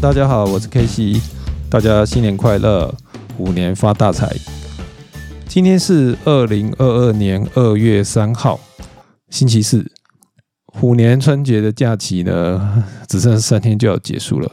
[0.00, 1.20] 大家好，我是 K C，
[1.68, 2.90] 大家新年快乐，
[3.36, 4.34] 虎年发大财。
[5.46, 8.58] 今天是二零二二年二月三号，
[9.28, 9.92] 星期四，
[10.64, 14.50] 虎年春节的假期呢，只剩三天就要结束了。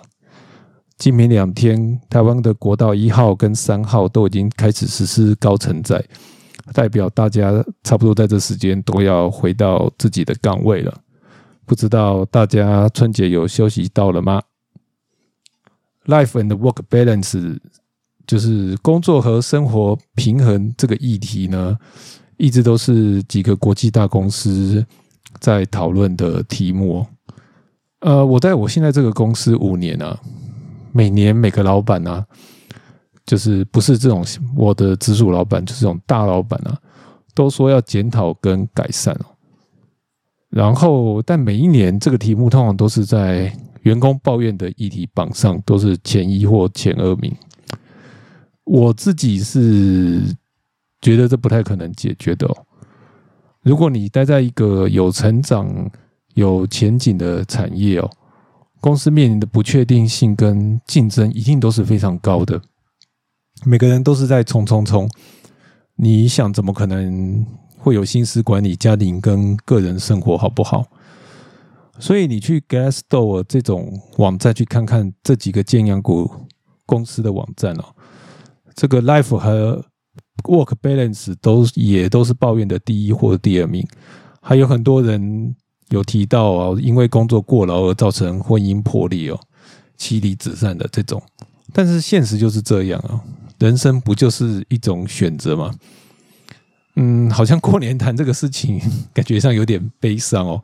[0.97, 6.03] 今明两天，台湾的国道一号跟三号都已经开始实施高承载，
[6.73, 7.53] 代表大家
[7.85, 10.93] 差不多在这时间都要回到自己的岗位了。
[11.65, 14.41] 不知道大家春节有休息到了吗
[16.07, 17.59] ？Life and work balance
[18.25, 21.77] 就是工作和生活平衡这个议题呢，
[22.37, 24.85] 一直都是几个国际大公司
[25.39, 27.05] 在讨论的题目。
[27.99, 30.19] 呃，我在我现在这个公司五年啊，
[30.91, 32.25] 每年每个老板呢，
[33.25, 36.77] 就是不是这种我的直属老板，就是这种大老板啊，
[37.33, 39.25] 都说要检讨跟改善哦。
[40.49, 43.51] 然后，但每一年这个题目通常都是在
[43.87, 47.33] 员工抱怨的议题榜上，都是前一或前二名。
[48.65, 50.21] 我自己是
[51.01, 52.55] 觉得这不太可能解决的哦。
[53.63, 55.89] 如果你待在一个有成长、
[56.35, 58.09] 有前景的产业哦，
[58.81, 62.61] 公司面临的不确定性跟竞争一定都是非常高的。
[63.65, 65.09] 每个人都是在冲冲冲，
[65.95, 67.45] 你想怎么可能？
[67.79, 70.83] 会有心思管理家庭跟个人生活好不好？
[71.99, 76.29] 所以你去 Glassdoor 这种网站去看看这几个建阳股
[76.85, 77.85] 公司的网站哦，
[78.75, 79.83] 这个 Life 和
[80.43, 83.85] Work Balance 都也都是抱怨的第一或第二名，
[84.41, 85.55] 还有很多人
[85.89, 89.39] 有提到啊，因为工作过劳而造成婚姻破裂哦，
[89.97, 91.21] 妻离子散的这种。
[91.73, 93.19] 但是现实就是这样啊，
[93.59, 95.73] 人生不就是一种选择吗？
[96.95, 98.79] 嗯，好像过年谈这个事情，
[99.13, 100.63] 感觉上有点悲伤哦。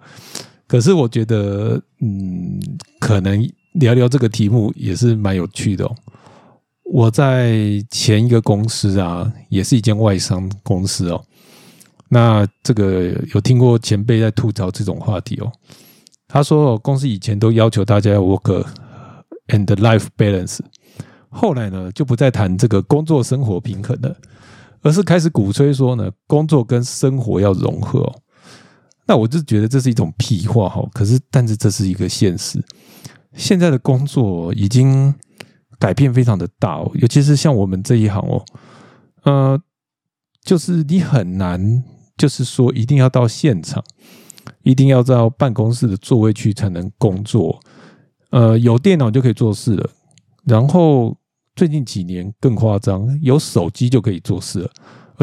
[0.74, 2.60] 可是我觉得，嗯，
[3.00, 5.96] 可能聊聊这个题目也是蛮有趣的哦。
[6.84, 7.62] 我在
[7.92, 11.24] 前一个公司啊，也是一间外商公司哦。
[12.10, 15.52] 那这个有听过前辈在吐槽这种话题哦。
[16.28, 18.66] 他说，公司以前都要求大家要 work
[19.50, 20.58] and life balance，
[21.30, 24.18] 后来呢，就不再谈这个工作生活平衡了。
[24.82, 28.12] 而是开始鼓吹说呢，工作跟生活要融合。
[29.06, 30.88] 那我就觉得这是一种屁话哈。
[30.94, 32.64] 可是，但是这是一个现实。
[33.36, 35.14] 现在的工作已经
[35.80, 38.46] 改变非常的大哦，尤其是像我们这一行哦，
[39.24, 39.62] 呃，
[40.44, 41.84] 就是你很难，
[42.18, 43.84] 就是说一定要到现场，
[44.64, 47.60] 一定要到办公室的座位去才能工作。
[48.30, 49.90] 呃，有电脑就可以做事了，
[50.46, 51.18] 然后。
[51.56, 54.72] 最近几年更夸张，有手机就可以做事了，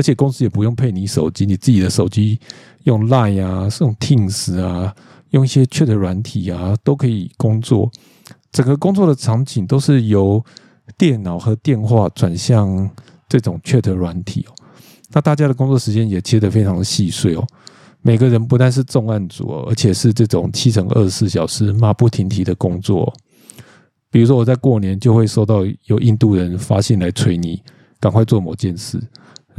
[0.01, 2.41] 而且公司也不用配你手机，你自己的手机
[2.85, 4.95] 用 Line 啊，是用 Teams 啊，
[5.29, 7.93] 用一些 Chat 软体啊，都可以工作。
[8.51, 10.43] 整个工作的场景都是由
[10.97, 12.91] 电脑和电话转向
[13.29, 14.55] 这种 Chat 软体哦。
[15.11, 17.47] 那大家的工作时间也切得非常细碎哦。
[18.01, 23.13] 每个人不但是重案组，而且是这种七乘二十四小时马不停蹄的工作。
[24.11, 27.63] 比如说，我在过年就会收到有印度人发信来催你
[28.01, 28.99] 赶快做某件事，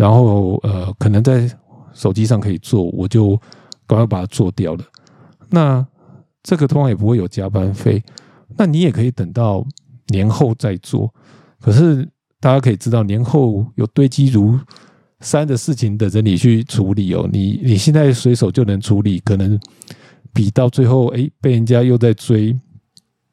[0.01, 1.47] 然后呃，可能在
[1.93, 3.39] 手机上可以做，我就
[3.85, 4.83] 赶快把它做掉了。
[5.47, 5.85] 那
[6.41, 8.03] 这个通常也不会有加班费，
[8.57, 9.63] 那你也可以等到
[10.07, 11.13] 年后再做。
[11.59, 14.59] 可是大家可以知道，年后有堆积如
[15.19, 17.29] 山的事情等着你去处理哦。
[17.31, 19.59] 你你现在随手就能处理，可能
[20.33, 22.59] 比到最后哎被人家又在追。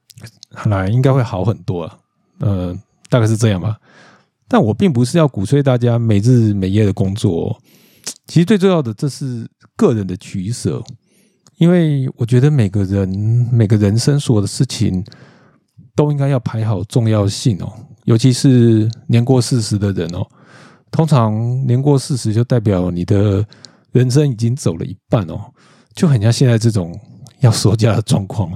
[0.68, 1.98] 来应该会好很多啊，
[2.40, 3.78] 呃，大概是这样吧。
[4.48, 7.56] 但我并不是要鼓吹大家每日每夜的工作，
[8.26, 10.82] 其实最重要的这是个人的取舍，
[11.58, 13.08] 因为我觉得每个人
[13.52, 15.04] 每个人生所有的事情
[15.94, 17.70] 都应该要排好重要性哦，
[18.04, 20.26] 尤其是年过四十的人哦，
[20.90, 21.34] 通常
[21.66, 23.46] 年过四十就代表你的
[23.92, 25.38] 人生已经走了一半哦，
[25.94, 26.98] 就很像现在这种
[27.40, 28.50] 要收家的状况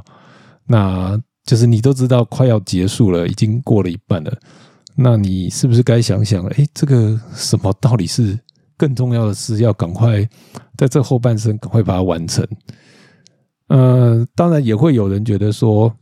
[0.66, 1.20] 那。
[1.44, 4.32] 就是你都知道快要结束了，已经过了一半了，
[5.02, 6.46] 那你是不是该想想？
[6.46, 8.38] 哎，这个什么到底是
[8.76, 10.24] 更重要的事，要赶快
[10.76, 12.46] 在这后半生赶快把它完成。
[13.66, 15.92] 呃，当然也会有人觉得说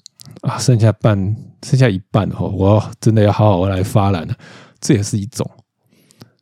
[0.43, 1.17] 啊，剩下半
[1.63, 4.35] 剩下一半哦，我真的要好好来发展了，
[4.81, 5.49] 这也是一种。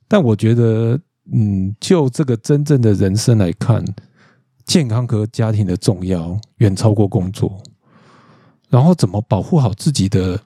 [0.09, 0.99] 但我觉得，
[1.33, 3.85] 嗯，就这个真正的人生来看，
[4.67, 7.63] 健康和家庭的重要远超过工作。
[8.69, 10.39] 然后怎么保护好自己的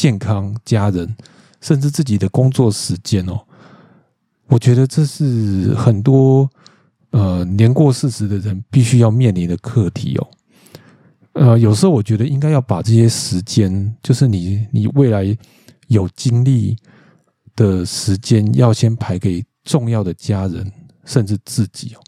[0.00, 1.14] 健康、家人，
[1.60, 3.38] 甚至自己的工作时间哦？
[4.46, 6.48] 我觉得这是很多
[7.10, 10.26] 呃年过四十的人必须要面临的课题哦。
[11.34, 15.36] 呃，有时候我觉得应该要把这些时间，就是你你未来
[15.88, 16.78] 有精力
[17.54, 20.72] 的时间，要先排给重要的家人，
[21.04, 22.00] 甚至自己哦。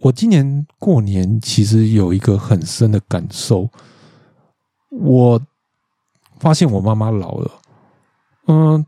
[0.00, 3.70] 我今年过年其实有一个很深的感受，
[4.90, 5.40] 我
[6.38, 7.50] 发现我妈妈老了，
[8.48, 8.86] 嗯，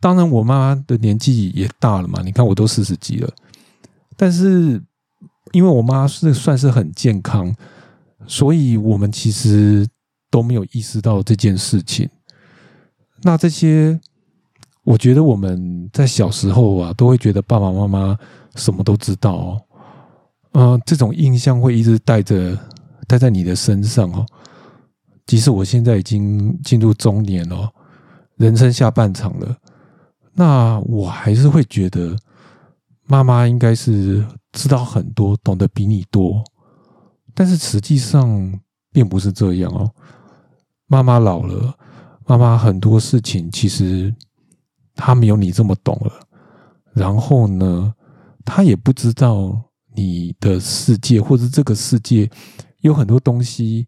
[0.00, 3.30] 当然我妈妈的年纪也大了嘛，你看我都四十几了，
[4.16, 4.82] 但是
[5.52, 7.54] 因为我妈是算是很健康，
[8.26, 9.86] 所以我们其实
[10.30, 12.08] 都没有意识到这件事情。
[13.22, 13.98] 那这些，
[14.84, 18.16] 我觉得我们在小时候啊，都会觉得爸爸妈妈
[18.54, 19.62] 什么都知道哦。
[20.52, 22.58] 嗯，这种印象会一直带着，
[23.06, 24.24] 带在你的身上哦。
[25.36, 27.70] 即使我现在已经进入中年了，
[28.36, 29.54] 人生下半场了，
[30.32, 32.16] 那我还是会觉得
[33.04, 36.42] 妈妈应该是知道很多，懂得比你多。
[37.34, 38.58] 但是实际上
[38.90, 39.92] 并不是这样哦。
[40.86, 41.76] 妈妈老了，
[42.24, 44.14] 妈妈很多事情其实
[44.94, 46.10] 她没有你这么懂了。
[46.94, 47.92] 然后呢，
[48.42, 49.62] 她也不知道。
[49.98, 52.30] 你的世界，或者这个世界，
[52.82, 53.86] 有很多东西，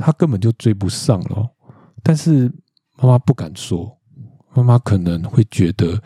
[0.00, 1.48] 他根本就追不上了。
[2.02, 2.50] 但是
[2.96, 3.96] 妈妈不敢说，
[4.54, 6.02] 妈妈可能会觉得，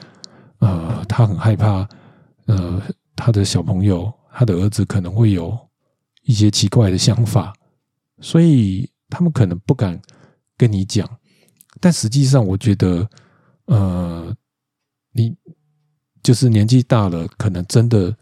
[0.58, 1.88] 呃，他很害怕，
[2.46, 2.82] 呃，
[3.14, 5.56] 他的小朋友，他的儿子可能会有
[6.22, 7.52] 一些奇怪的想法，
[8.20, 10.00] 所以他们可能不敢
[10.56, 11.08] 跟你讲。
[11.80, 13.08] 但实际上，我觉得，
[13.66, 14.34] 呃，
[15.12, 15.34] 你
[16.22, 18.14] 就是年纪大了，可能真的。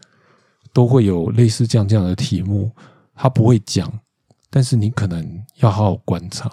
[0.75, 2.71] 都会有类似这样这样的题目，
[3.13, 3.87] 他不会讲，
[4.53, 6.47] 但是你可能要好好观察。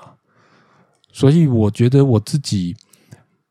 [1.12, 2.74] 所以我觉得我自己，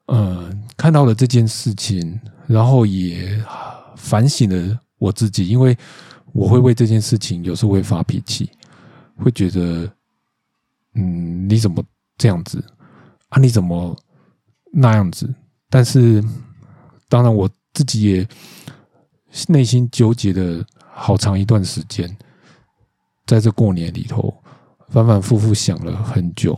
[0.08, 3.40] 呃，看到了这件事情，然后也
[3.96, 5.78] 反省了我自己，因为
[6.34, 8.50] 我会为这件事情有时候会发脾气，
[9.18, 9.94] 会觉得，
[10.96, 11.84] 嗯，你怎么
[12.18, 12.64] 这样子
[13.28, 13.40] 啊？
[13.40, 13.96] 你怎么
[14.72, 15.32] 那样子？
[15.70, 16.24] 但是
[17.08, 18.28] 当然我自己也。
[19.48, 22.18] 内心纠结的好长一段时间，
[23.28, 24.36] 在这过年里头，
[24.90, 26.58] 反反复复想了很久。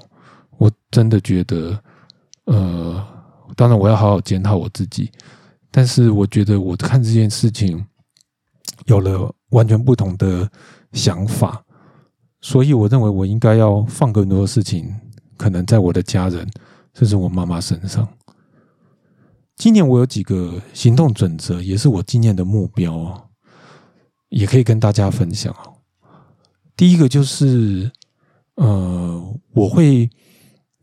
[0.57, 1.77] 我真的觉得，
[2.45, 3.05] 呃，
[3.55, 5.11] 当然我要好好检讨我自己，
[5.71, 7.83] 但是我觉得我看这件事情
[8.85, 10.49] 有了完全不同的
[10.93, 11.63] 想法，
[12.41, 14.93] 所以我认为我应该要放更多的事情，
[15.37, 16.47] 可能在我的家人，
[16.93, 18.07] 甚至我妈妈身上。
[19.55, 23.29] 今年我有几个行动准则，也是我今年的目标哦，
[24.29, 25.73] 也可以跟大家分享哦。
[26.75, 27.91] 第一个就是，
[28.55, 30.09] 呃，我会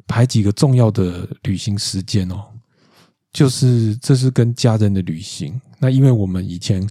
[0.06, 2.42] 排几个重要的旅行时间哦，
[3.32, 5.60] 就是这是跟家人的旅行。
[5.78, 6.84] 那因为我们以前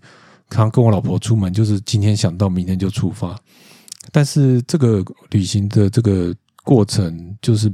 [0.49, 3.37] 常跟我老婆出门，就是今天想到明天就出发，
[4.11, 6.33] 但是这个旅行的这个
[6.63, 7.73] 过程就是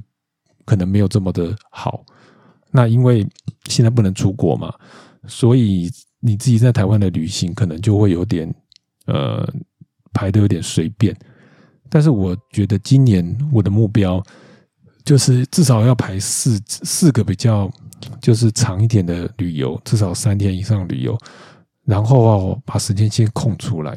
[0.65, 2.03] 可能没有这么的好。
[2.71, 3.27] 那因为
[3.65, 4.73] 现在不能出国嘛，
[5.27, 8.51] 所以你自己在台湾的旅行可能就会有点
[9.05, 9.47] 呃
[10.13, 11.15] 排的有点随便。
[11.93, 14.19] 但是我觉得今年我的目标
[15.05, 17.69] 就是至少要排四四个比较
[18.19, 21.15] 就是长一点的旅游，至少三天以上旅游，
[21.85, 23.95] 然后把时间先空出来。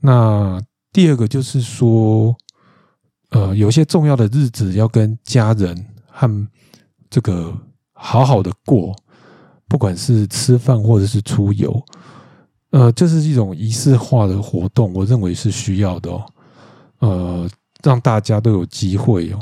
[0.00, 2.32] 那第二个就是说，
[3.30, 6.48] 呃，有些重要的日子要跟家人和。
[7.12, 7.52] 这个
[7.92, 8.94] 好好的过，
[9.66, 11.84] 不管是吃饭或者是出游，
[12.70, 16.24] 呃，这是一种仪式化的活动，我认为是需要的哦。
[17.00, 17.46] 呃，
[17.82, 19.38] 让大家都有机会哦，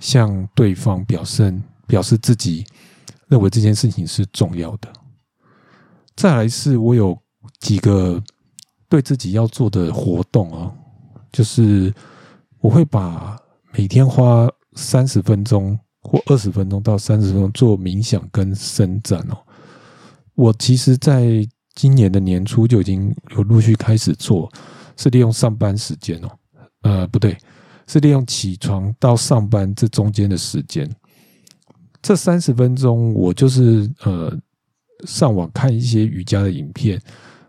[0.00, 1.52] 向对方表示
[1.86, 2.64] 表示自己
[3.28, 4.88] 认为这件事情是重要的。
[6.16, 7.18] 再来是我有
[7.60, 8.22] 几个
[8.88, 10.72] 对自己要做的活动哦，
[11.30, 11.92] 就是
[12.60, 13.36] 我会把
[13.72, 15.78] 每天花三十分钟。
[16.04, 19.38] 或二十分钟到三十分钟做冥想跟伸展哦。
[20.34, 21.46] 我其实在
[21.76, 24.50] 今年的年初就已经有陆续开始做，
[24.96, 26.28] 是利用上班时间哦。
[26.82, 27.36] 呃，不对，
[27.86, 30.88] 是利用起床到上班这中间的时间。
[32.00, 34.36] 这三十分钟，我就是呃
[35.06, 37.00] 上网看一些瑜伽的影片，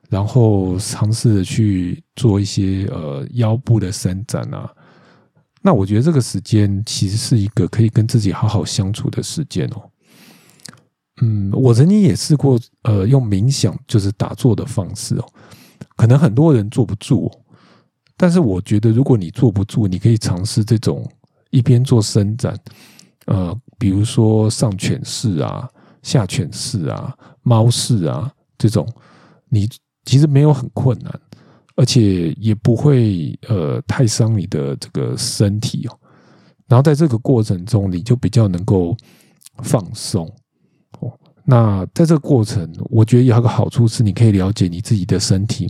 [0.09, 4.71] 然后尝试着去做一些呃腰部的伸展啊。
[5.61, 9.89] 那我觉得这个时间其实是一个可以跟自己好好相处的时间哦。
[11.21, 15.25] 嗯，我曾经也试过，呃，用冥想就是打坐的方式哦。
[15.95, 17.39] 可能很多人坐不住，哦
[18.15, 21.03] 但是我觉得如果你坐不住，你可以尝试这种
[21.50, 22.58] 一边做伸展，
[23.25, 25.67] 呃，比如说上犬式啊、
[26.01, 28.88] 下犬式啊、猫式啊这种，
[29.50, 29.67] 你
[30.05, 31.20] 其实没有很困难，
[31.75, 36.00] 而且也不会呃太伤你的这个身体哦。
[36.67, 38.96] 然后在这个过程中，你就比较能够
[39.63, 40.25] 放松
[41.00, 41.12] 哦。
[41.46, 45.70] 那在这个过程，我觉得有一个好处是，你可以了解你自己的身体。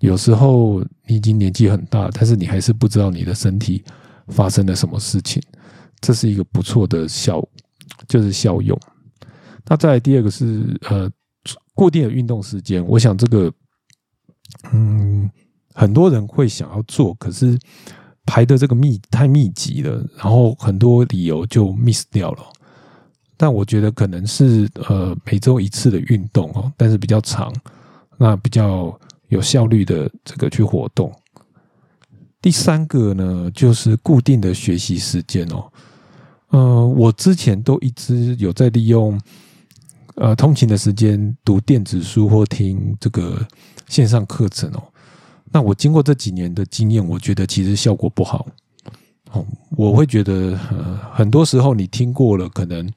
[0.00, 3.82] 有时候你已经年纪很大，但是你还是不知道你的身体
[4.28, 5.42] 发生了什么事情，
[6.00, 7.42] 这是一个不错的效，
[8.06, 8.78] 就是效用。
[9.64, 11.10] 那再来第二个是呃
[11.74, 13.50] 固定的运动时间，我想这个
[14.72, 15.30] 嗯
[15.72, 17.58] 很多人会想要做，可是
[18.26, 22.42] 排的这个密太密集了，然后很多理由就 miss 掉了。
[23.38, 27.50] 但我觉得可能是呃每周一次的运动哦，但是比较长，
[28.18, 28.98] 那比较。
[29.34, 31.12] 有效率的这个去活动。
[32.40, 35.64] 第三个呢，就是固定的学习时间哦。
[36.50, 39.20] 呃，我之前都一直有在利用
[40.14, 43.44] 呃通勤的时间读电子书或听这个
[43.88, 44.82] 线上课程哦。
[45.50, 48.46] 那我经过这几年的经验，我觉得其实效果不好。
[49.32, 52.88] 哦，我会觉得呃，很多时候你听过了，可能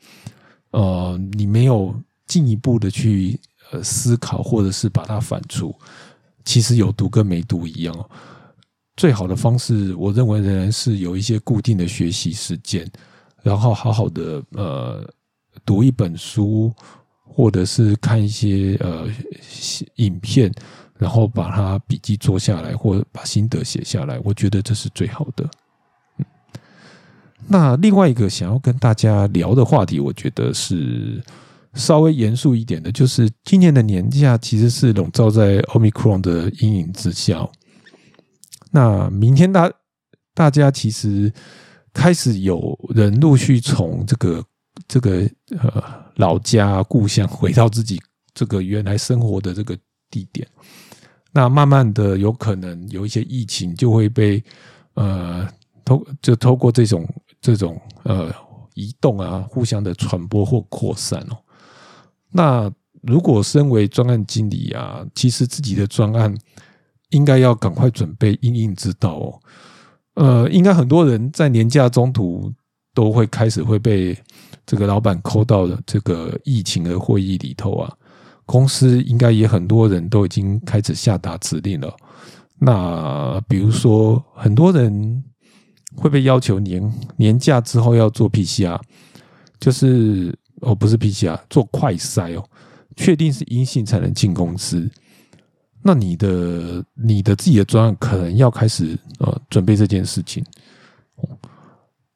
[0.72, 1.96] 呃你没有
[2.28, 3.40] 进一步的去
[3.72, 5.74] 呃思考，或者是把它反刍。
[6.48, 8.10] 其实有读跟没读一样哦。
[8.96, 12.90] 最好的方式，我认为仍然是有一些固定的学习时间，
[13.44, 15.06] 然后好好的呃
[15.66, 16.74] 读一本书，
[17.22, 19.06] 或者是看一些呃
[19.96, 20.50] 影片，
[20.98, 24.18] 然后把它笔记做下来，或把心得写下来。
[24.24, 25.46] 我觉得这是最好的。
[27.46, 31.22] 那另外一个想要跟大家聊的话题，我觉得是。
[31.78, 37.48] 稍微严肃一点的，就是今年的年假其实是笼罩在 Omicron 的阴影之下。
[38.72, 39.72] 那明天大
[40.34, 41.32] 大家其实
[41.94, 44.44] 开始有人陆续从这个
[44.88, 45.30] 这个
[45.60, 45.84] 呃
[46.16, 48.02] 老家故乡回到自己
[48.34, 49.78] 这个原来生活的这个
[50.10, 50.46] 地点。
[51.32, 54.44] 那慢慢的有可能有一些疫情就会被
[54.96, 55.48] 呃
[55.86, 57.08] 透就透过这种
[57.40, 58.34] 这种呃
[58.74, 61.38] 移动啊，互相的传播或扩散哦。
[62.32, 62.72] 那
[63.04, 66.36] 如果身为专案经理啊，其实自己的专案
[67.12, 69.40] 应该要赶快准备应应之道哦。
[70.16, 72.52] 呃，应该很多人在年假中途
[72.94, 74.18] 都会开始会被
[74.66, 77.94] 这个老板扣到了这个疫情的会议里头啊。
[78.46, 81.96] 公司应该也很多人都已经开始下达指令了。
[82.60, 85.24] 那比如说，很多人
[85.96, 88.80] 会被要求年年假之后要做 PCR，
[89.60, 90.38] 就是。
[90.62, 92.44] 哦，不是 PCR，做快筛哦，
[92.96, 94.90] 确定是阴性才能进公司。
[95.82, 100.44] 那你的你的自己的专案可能要开始呃准备这件事情。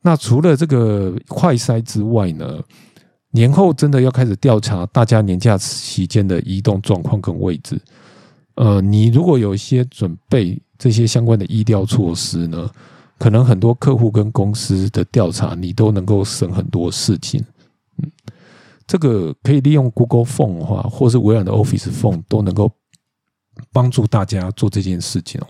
[0.01, 2.60] 那除了这个快筛之外呢，
[3.29, 7.79] 年后真的要开始调查大家年假期间的移动状况跟位置。
[8.55, 12.69] 呃，你如果有一些准备这些相关的医疗措施呢，
[13.17, 17.41] 可能很多客户跟公司的调查，你都能够省很多事情。
[18.91, 22.69] 这个可以利用 Google Phone 的话，或是微软的 Office Phone 都能够
[23.71, 25.48] 帮助大家做这件事情哦。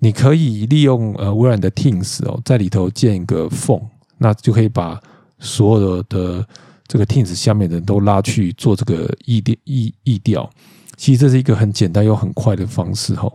[0.00, 3.84] 你可以利用呃微软的 Teams 哦，在里头建一个 Phone，
[4.16, 5.00] 那就可以把
[5.38, 6.44] 所有的
[6.88, 10.50] 这个 Teams 下面的人都拉去做这个意调意意调。
[10.96, 13.32] 其实这是一个很简单又很快的方式哦。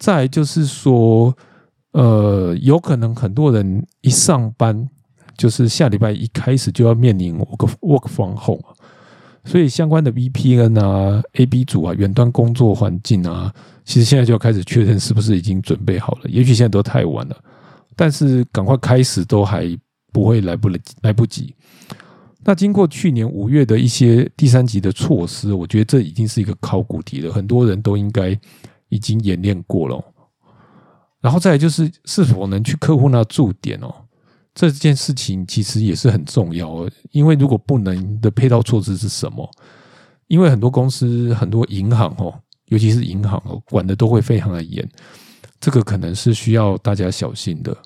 [0.00, 1.32] 再就是说，
[1.92, 4.90] 呃，有可能很多人一上班。
[5.36, 8.62] 就是下礼拜一开始就要面临 work work from home，
[9.44, 13.52] 所以相关的 VPN 啊、AB 组啊、远端工作环境啊，
[13.84, 16.30] 其实现在就要开始确认是不是已经准备好了。
[16.30, 17.36] 也许现在都太晚了，
[17.94, 19.76] 但是赶快开始都还
[20.12, 21.54] 不会来不来来不及。
[22.46, 28.38] 那经过去年五月的一些第三级的措施，我觉得这已经是一个考古题了，很多人都应该
[28.90, 30.04] 已经演练过了。
[31.22, 33.94] 然后再来就是是否能去客户那驻点哦。
[34.54, 39.50] 这件事情其实也是很重要，因为如果不能的配套措施是什么？
[40.28, 42.32] 因为很多公司、很多银行哦，
[42.66, 44.88] 尤其是银行哦，管的都会非常的严，
[45.60, 47.76] 这个可能是需要大家小心的。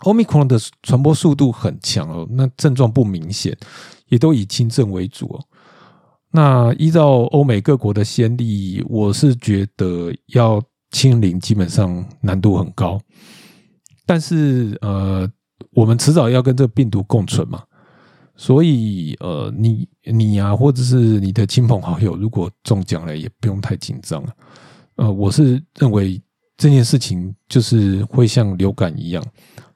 [0.00, 3.56] Omicron 的传播速度很强哦，那症状不明显，
[4.08, 5.44] 也都以轻症为主哦。
[6.30, 13.00] 那依照欧美各国的先例，我是觉得要清零基本上难度很高。
[14.08, 15.30] 但是呃，
[15.72, 17.62] 我们迟早要跟这个病毒共存嘛，
[18.36, 24.34] 所以呃，你你呀，或者是你的亲朋好友，如果中奖了，也不用太紧张了。
[24.96, 26.18] 呃，我是认为
[26.56, 29.22] 这件事情就是会像流感一样，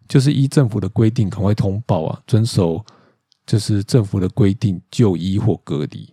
[0.08, 2.82] 就是依政府的规定，赶快通报啊，遵守
[3.44, 6.10] 就是政府的规定就医或隔离。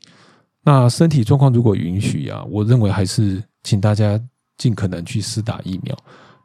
[0.61, 4.19] 那身体状况如果允许啊，我认为还是请大家
[4.57, 5.97] 尽可能去施打疫苗，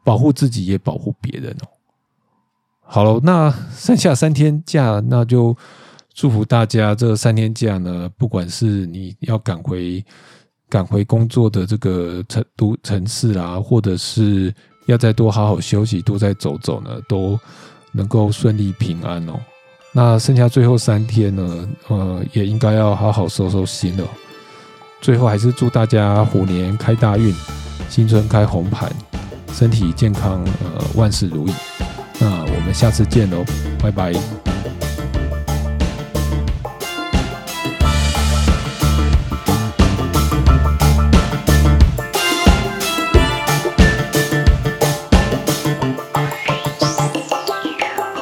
[0.05, 1.67] 保护自己也保护别人哦。
[2.87, 5.57] 好了，那剩下三天假，那就
[6.13, 10.05] 祝福大家这三天假呢，不管是你要赶回
[10.69, 14.53] 赶回工作的这个城都城市啊，或者是
[14.85, 17.37] 要再多好好休息，多再走走呢，都
[17.91, 19.33] 能够顺利平安哦。
[19.91, 24.07] 那剩下最后三天呢，呃，也应该要好好收收心了。
[25.01, 27.33] 最后还是祝大家虎年开大运，
[27.89, 28.91] 新春开红盘，
[29.57, 31.53] 身体健康，呃，万事如意。
[32.19, 33.45] 那我们下次见喽，
[33.81, 34.11] 拜拜。